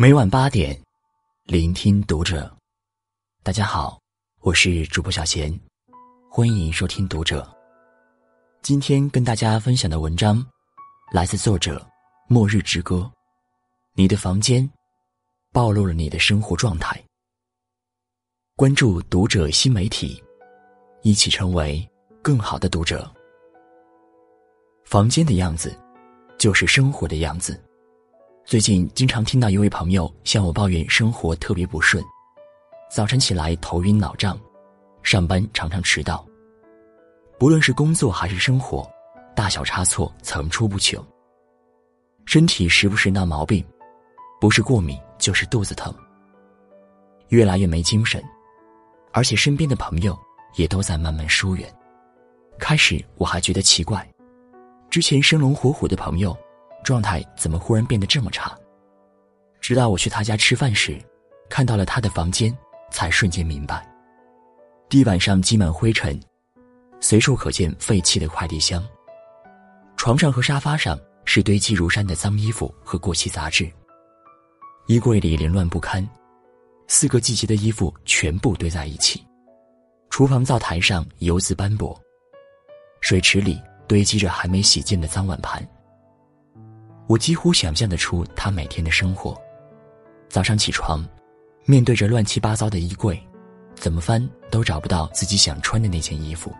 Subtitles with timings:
[0.00, 0.80] 每晚八点，
[1.42, 2.48] 聆听读者。
[3.42, 4.00] 大家好，
[4.42, 5.52] 我是主播小贤，
[6.30, 7.44] 欢迎收听读者。
[8.62, 10.40] 今天跟大家分享的文章
[11.10, 11.84] 来自作者
[12.28, 13.10] 末日之歌。
[13.94, 14.70] 你的房间
[15.52, 17.02] 暴露了你的生活状态。
[18.54, 20.22] 关注读者新媒体，
[21.02, 21.84] 一起成为
[22.22, 23.12] 更好的读者。
[24.84, 25.76] 房间的样子，
[26.38, 27.60] 就是生活的样子。
[28.48, 32.02] 最近经常听到一位朋友向我抱怨生活特别不顺，
[32.90, 34.40] 早晨起来头晕脑胀，
[35.02, 36.26] 上班常常迟到。
[37.38, 38.90] 不论是工作还是生活，
[39.36, 40.98] 大小差错层出不穷。
[42.24, 43.62] 身体时不时闹毛病，
[44.40, 45.94] 不是过敏就是肚子疼，
[47.28, 48.24] 越来越没精神，
[49.12, 50.18] 而且身边的朋友
[50.54, 51.70] 也都在慢慢疏远。
[52.58, 54.10] 开始我还觉得奇怪，
[54.88, 56.34] 之前生龙活虎的朋友。
[56.88, 58.56] 状态怎么忽然变得这么差？
[59.60, 60.98] 直到我去他家吃饭时，
[61.50, 62.56] 看到了他的房间，
[62.90, 63.86] 才瞬间明白。
[64.88, 66.18] 地板上积满灰尘，
[66.98, 68.82] 随处可见废弃的快递箱。
[69.98, 73.70] 床上和沙发上是堆积如山的脏衣服和过期杂志。
[74.86, 76.08] 衣柜里凌乱不堪，
[76.86, 79.22] 四个季节的衣服全部堆在一起。
[80.08, 81.94] 厨房灶台上油渍斑驳，
[83.02, 85.62] 水池里堆积着还没洗净的脏碗盘。
[87.08, 89.34] 我几乎想象得出他每天的生活：
[90.28, 91.02] 早上起床，
[91.64, 93.18] 面对着乱七八糟的衣柜，
[93.74, 96.54] 怎么翻都找不到自己想穿的那件衣服。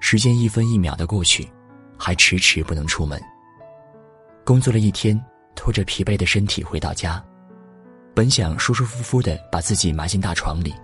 [0.00, 1.48] 时间一分一秒的过去，
[1.96, 3.18] 还迟迟不能出门。
[4.44, 5.18] 工作了一天，
[5.54, 7.24] 拖着疲惫的身体回到家，
[8.14, 10.74] 本想舒舒服服的把自己埋进大床里，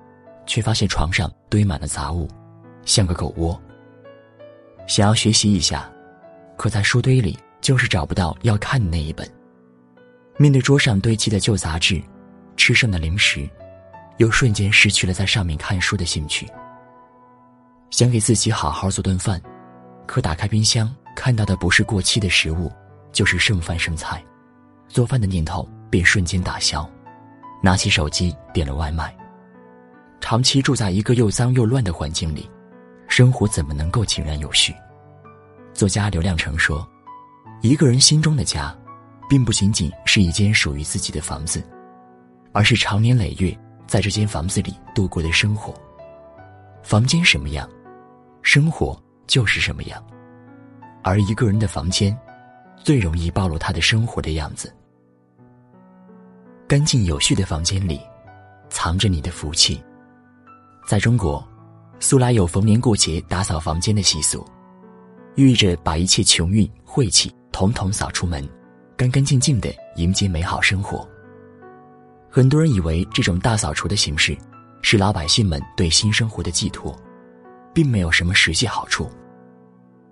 [0.46, 2.26] 却发现床上堆满了杂物，
[2.86, 3.60] 像个狗窝。
[4.86, 5.92] 想要学习一下，
[6.56, 7.38] 可在书堆里。
[7.60, 9.28] 就是找不到要看的那一本。
[10.36, 12.00] 面对桌上堆积的旧杂志，
[12.56, 13.48] 吃剩的零食，
[14.18, 16.46] 又瞬间失去了在上面看书的兴趣。
[17.90, 19.42] 想给自己好好做顿饭，
[20.06, 22.70] 可打开冰箱看到的不是过期的食物，
[23.12, 24.24] 就是剩饭剩菜，
[24.86, 26.88] 做饭的念头便瞬间打消。
[27.60, 29.12] 拿起手机点了外卖。
[30.20, 32.48] 长期住在一个又脏又乱的环境里，
[33.08, 34.72] 生活怎么能够井然有序？
[35.74, 36.88] 作家刘亮程说。
[37.60, 38.76] 一个人心中的家，
[39.28, 41.62] 并不仅仅是一间属于自己的房子，
[42.52, 45.74] 而是长年累月在这间房子里度过的生活。
[46.84, 47.68] 房间什么样，
[48.42, 48.96] 生活
[49.26, 50.02] 就是什么样。
[51.02, 52.16] 而一个人的房间，
[52.76, 54.72] 最容易暴露他的生活的样子。
[56.68, 58.00] 干净有序的房间里，
[58.70, 59.82] 藏着你的福气。
[60.86, 61.44] 在中国，
[61.98, 64.46] 素来有逢年过节打扫房间的习俗，
[65.34, 67.34] 寓意着把一切穷运晦气。
[67.58, 68.48] 统统扫出门，
[68.96, 71.04] 干干净净的迎接美好生活。
[72.30, 74.38] 很多人以为这种大扫除的形式，
[74.80, 76.96] 是老百姓们对新生活的寄托，
[77.74, 79.10] 并没有什么实际好处。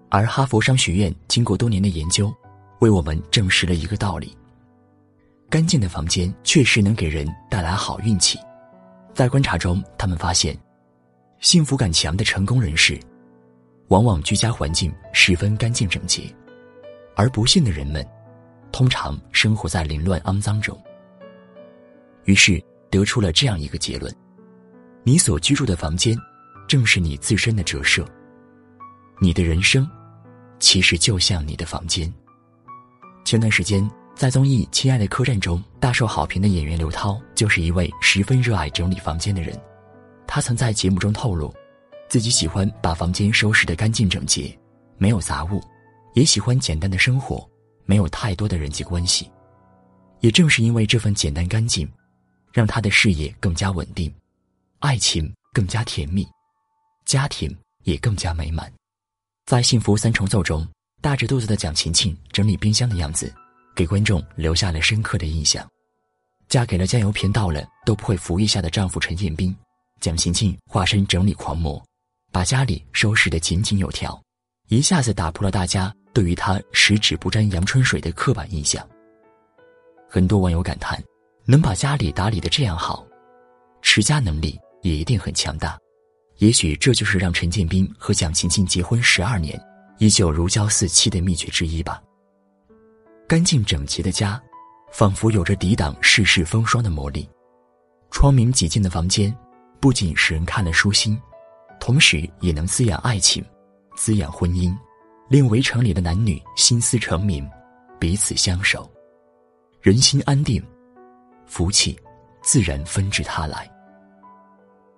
[0.09, 2.35] 而哈佛商学院经过多年的研究，
[2.81, 4.37] 为我们证实了一个道理：
[5.49, 8.37] 干净的房间确实能给人带来好运气。
[9.15, 10.59] 在观察中，他们发现，
[11.39, 12.99] 幸福感强的成功人士，
[13.87, 16.23] 往往居家环境十分干净整洁。
[17.17, 18.07] 而不幸的人们，
[18.71, 20.79] 通常生活在凌乱肮脏中。
[22.25, 24.15] 于是得出了这样一个结论：
[25.03, 26.17] 你所居住的房间，
[26.69, 28.07] 正是你自身的折射。
[29.19, 29.89] 你的人生，
[30.59, 32.13] 其实就像你的房间。
[33.25, 39.59] 前段时间在综艺《亲爱的客栈》中大受好评的演员刘涛，就是一位十分热爱整理房间的人。
[40.27, 41.55] 他曾在节目中透露，
[42.09, 44.55] 自己喜欢把房间收拾得干净整洁，
[44.99, 45.63] 没有杂物。
[46.17, 47.47] 也喜欢简单的生活，
[47.85, 49.31] 没有太多的人际关系。
[50.21, 51.87] 也正是因为这份简单干净，
[52.55, 54.11] 让他的事业更加稳定，
[54.79, 56.27] 爱情更加甜蜜，
[57.05, 57.55] 家庭
[57.85, 58.73] 也更加美满。
[59.45, 60.67] 在《幸福三重奏》中，
[61.03, 63.31] 大着肚子的蒋勤勤整理冰箱的样子，
[63.75, 65.69] 给观众留下了深刻的印象。
[66.49, 69.55] 嫁给了酱油瓶倒了都不会扶一下的丈夫陈建斌，
[70.01, 71.85] 蒋勤勤化身整理狂魔，
[72.33, 74.19] 把家里收拾得井井有条，
[74.69, 75.95] 一下子打破了大家。
[76.13, 78.83] 对于他十指不沾阳春水的刻板印象，
[80.09, 80.99] 很多网友感叹：
[81.45, 83.07] 能把家里打理的这样好，
[83.83, 85.79] 持家能力也一定很强大。
[86.39, 89.63] 也许这就是让陈建斌和蒋勤勤结婚十二年
[89.99, 92.03] 依旧如胶似漆的秘诀之一吧。
[93.29, 94.43] 干净整洁的家，
[94.91, 97.29] 仿佛有着抵挡世事风霜的魔力。
[98.11, 99.37] 窗明几净的房间，
[99.81, 101.21] 不仅使人看了舒心，
[101.79, 103.45] 同时也能滋养爱情，
[103.97, 104.73] 滋养婚姻。
[105.29, 107.51] 令围城里的男女心思成明，
[107.99, 108.89] 彼此相守，
[109.81, 110.65] 人心安定，
[111.47, 111.99] 福气
[112.45, 113.69] 自然纷至沓来。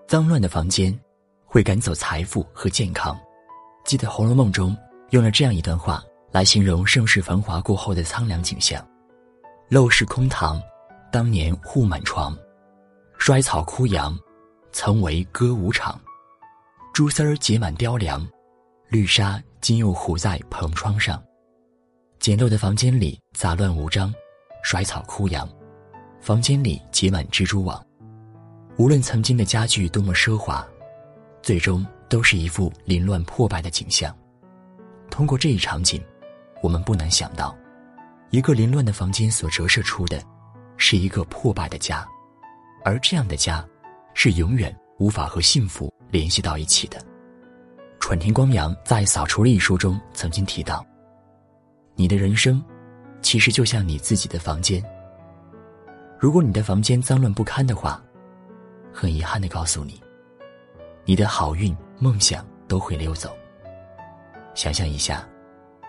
[0.06, 0.94] 脏乱的房间
[1.46, 3.18] 会赶走财富和健康。
[3.86, 4.76] 记得《红楼梦》中
[5.12, 8.86] 用了这样一段话来形容盛世繁华过后的苍凉景象：
[9.70, 10.60] 陋室空堂，
[11.10, 12.36] 当年户满床；
[13.16, 14.14] 衰草枯杨，
[14.72, 15.98] 曾为歌舞场；
[16.92, 18.28] 蛛丝儿结满雕梁，
[18.90, 21.22] 绿纱今又糊在蓬窗上。
[22.18, 24.12] 简陋的房间里杂乱无章，
[24.62, 25.46] 衰草枯杨，
[26.22, 27.84] 房间里结满蜘蛛网。
[28.78, 30.66] 无论曾经的家具多么奢华，
[31.42, 34.16] 最终都是一副凌乱破败的景象。
[35.10, 36.02] 通过这一场景，
[36.62, 37.54] 我们不难想到，
[38.30, 40.22] 一个凌乱的房间所折射出的，
[40.78, 42.08] 是一个破败的家，
[42.86, 43.62] 而这样的家，
[44.14, 46.98] 是永远无法和幸福联系到一起的。
[48.00, 50.84] 川田光阳在《扫除》一书中曾经提到
[51.94, 52.62] ：“你的人生，
[53.20, 54.82] 其实就像你自己的房间。
[56.18, 58.02] 如果你的房间脏乱不堪的话，
[58.92, 60.00] 很遗憾的告诉你，
[61.04, 63.36] 你的好运、梦想都会溜走。
[64.54, 65.28] 想象一下，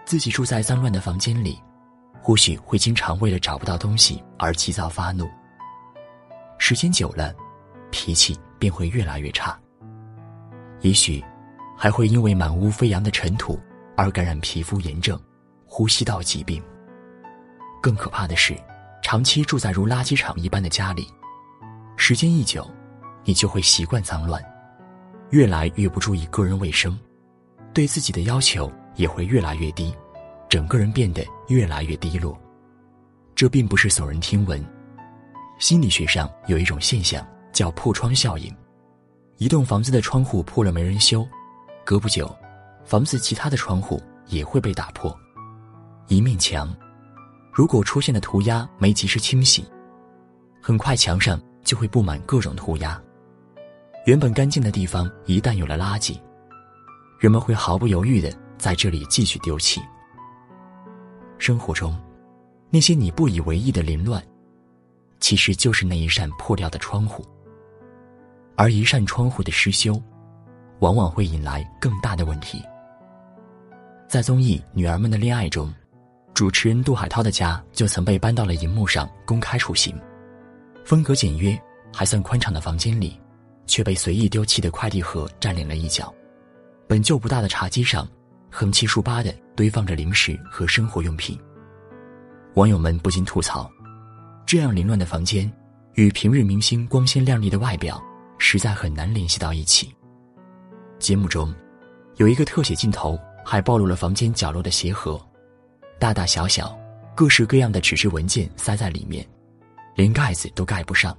[0.05, 1.57] 自己住在脏乱的房间里，
[2.21, 5.29] 或许会经常为了找不到东西而急躁发怒。
[6.57, 7.33] 时间久了，
[7.91, 9.57] 脾气便会越来越差。
[10.81, 11.23] 也许，
[11.81, 13.57] 还会因为满屋飞扬的尘土
[13.95, 15.17] 而感染皮肤炎症、
[15.65, 16.61] 呼吸道疾病。
[17.81, 18.53] 更可怕的是，
[19.01, 21.07] 长期住在如垃圾场一般的家里，
[21.95, 22.69] 时间一久。
[23.25, 24.43] 你就会习惯脏乱，
[25.29, 26.97] 越来越不注意个人卫生，
[27.73, 29.93] 对自己的要求也会越来越低，
[30.47, 32.35] 整个人变得越来越低落。
[33.35, 34.65] 这并不是耸人听闻，
[35.59, 37.23] 心理学上有一种现象
[37.53, 38.51] 叫破窗效应。
[39.37, 41.27] 一栋房子的窗户破了没人修，
[41.89, 42.29] 隔不久，
[42.85, 45.11] 房子其他的窗户也会被打破。
[46.07, 46.71] 一面墙，
[47.51, 49.65] 如果出现的涂鸦没及时清洗，
[50.61, 53.01] 很快墙上就会布满各种涂鸦。
[54.05, 56.15] 原本干净的地方，一旦有了垃圾，
[57.17, 59.81] 人们会毫不犹豫的在这里继续丢弃。
[61.39, 61.99] 生活中，
[62.69, 64.23] 那些你不以为意的凌乱，
[65.19, 67.25] 其实就是那一扇破掉的窗户。
[68.55, 69.99] 而一扇窗户的失修，
[70.79, 72.63] 往往会引来更大的问题。
[74.07, 75.73] 在综艺《女儿们的恋爱》中，
[76.33, 79.95] 主持人杜海涛的家就曾被搬到了荧幕上公开处刑，
[80.83, 81.59] 风格简约
[81.93, 83.19] 还算宽敞的房间里。
[83.69, 86.11] 却被随意丢弃的快递盒占领了一角，
[86.87, 88.09] 本就不大的茶几上，
[88.49, 91.39] 横七竖八的堆放着零食和生活用品。
[92.55, 93.69] 网友们不禁吐槽：
[94.43, 95.53] 这样凌乱的房间，
[95.93, 98.01] 与平日明星光鲜亮丽的外表，
[98.39, 99.93] 实在很难联系到一起。
[100.99, 101.53] 节目中，
[102.17, 105.19] 有一个特写镜头还暴露了房间角落的鞋盒，
[105.97, 106.77] 大大小小、
[107.15, 109.27] 各式各样的纸质文件塞在里面，
[109.95, 111.17] 连盖子都盖不上。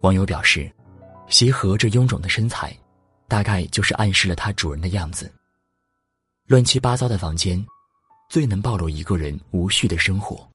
[0.00, 0.70] 网友表示。
[1.28, 2.76] 鞋盒这臃肿的身材，
[3.26, 5.32] 大概就是暗示了它主人的样子。
[6.46, 7.64] 乱七八糟的房间，
[8.28, 10.46] 最能暴露一个人无序的生活。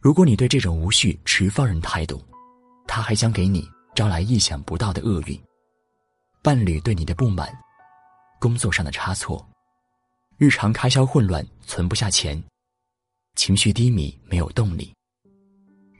[0.00, 2.22] 如果你对这种无序持放任态度，
[2.86, 5.36] 他还将给你招来意想不到的厄运。
[6.44, 7.56] 伴侣对你的不满，
[8.40, 9.48] 工作上的差错，
[10.38, 12.42] 日常开销混乱，存不下钱，
[13.36, 14.92] 情绪低迷，没有动力，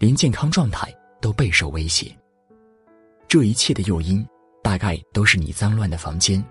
[0.01, 2.13] 连健康状态都备受威胁。
[3.29, 4.27] 这一切的诱因，
[4.65, 6.45] 大概都是你脏乱的房间，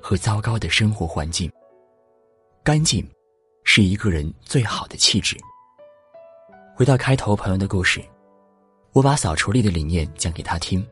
[0.00, 1.52] 和糟糕的生活环境。
[2.62, 3.06] 干净，
[3.62, 5.36] 是一个人最好的气质。
[6.74, 8.02] 回到开头朋友的故事，
[8.92, 10.82] 我把扫除力的理念讲给他听，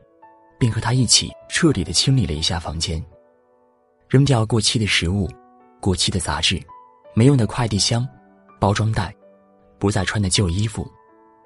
[0.63, 3.03] 并和他一起彻底的清理了一下房间，
[4.07, 5.29] 扔掉过期的食物、
[5.81, 6.57] 过期的杂志、
[7.13, 8.07] 没用的快递箱、
[8.61, 9.13] 包装袋、
[9.77, 10.89] 不再穿的旧衣服、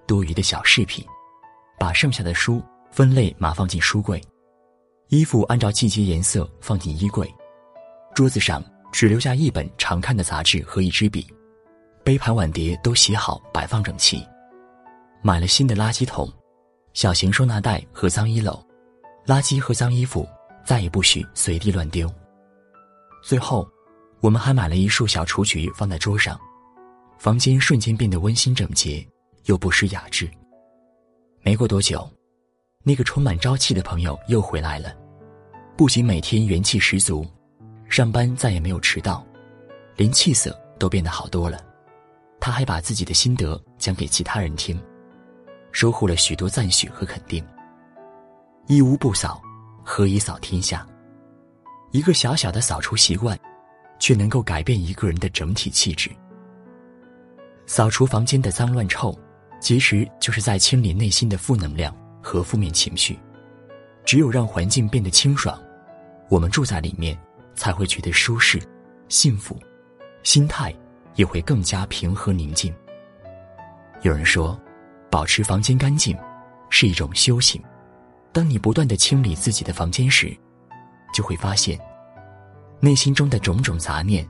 [0.05, 1.03] 多余的小饰品，
[1.79, 2.61] 把剩下的书。
[2.91, 4.21] 分类码放进书柜，
[5.07, 7.27] 衣服按照季节颜色放进衣柜，
[8.13, 11.27] 桌子上只留下一本常看的杂志和一支笔，
[12.03, 14.23] 杯盘碗碟都洗好摆放整齐，
[15.23, 16.31] 买了新的垃圾桶、
[16.93, 18.63] 小型收纳袋和脏衣篓，
[19.27, 20.27] 垃圾和脏衣服
[20.65, 22.09] 再也不许随地乱丢。
[23.21, 23.69] 最后，
[24.21, 26.39] 我们还买了一束小雏菊放在桌上，
[27.19, 29.05] 房间瞬间变得温馨整洁，
[29.43, 30.29] 又不失雅致。
[31.41, 32.09] 没过多久。
[32.83, 34.95] 那个充满朝气的朋友又回来了，
[35.75, 37.27] 不仅每天元气十足，
[37.89, 39.25] 上班再也没有迟到，
[39.97, 41.59] 连气色都变得好多了。
[42.39, 44.81] 他还把自己的心得讲给其他人听，
[45.73, 47.45] 收获了许多赞许和肯定。
[48.69, 49.41] 一屋不扫，
[49.81, 50.85] 何以扫天下？
[51.91, 53.39] 一个小小的扫除习惯，
[53.97, 56.11] 却能够改变一个人的整体气质。
[57.65, 59.17] 扫除房间的脏乱臭，
[59.61, 63.17] 其实就是在清理内心的负能量和负面情绪。
[64.03, 65.57] 只有让环境变得清爽，
[66.27, 67.17] 我们住在里面
[67.55, 68.61] 才会觉得舒适、
[69.07, 69.57] 幸福，
[70.23, 70.75] 心态
[71.15, 72.75] 也会更加平和宁静。
[74.01, 74.59] 有人说，
[75.09, 76.17] 保持房间干净
[76.69, 77.63] 是一种修行。
[78.37, 80.31] 当你不断的清理自己的房间时，
[81.11, 81.75] 就会发现，
[82.79, 84.23] 内心中的种种杂念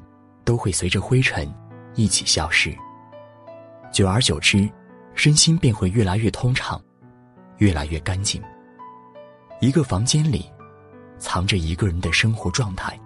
[0.46, 1.54] 都会随着灰尘
[1.94, 2.74] 一起消失。
[3.92, 4.70] 久而久之，
[5.14, 6.82] 身心便会越来越通畅，
[7.58, 8.42] 越来越干净。
[9.60, 10.50] 一个房间里，
[11.18, 12.98] 藏着一个人的生活状态。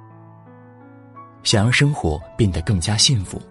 [1.41, 3.41] 想让生活变得更加幸福，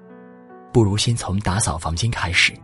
[0.73, 2.55] 不如先从打扫房间开始。